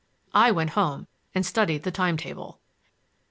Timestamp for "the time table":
1.83-2.59